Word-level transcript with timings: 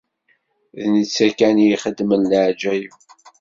D 0.79 0.83
netta 0.93 1.27
kan 1.37 1.55
i 1.63 1.67
ixeddmen 1.75 2.29
leɛǧayeb! 2.31 2.95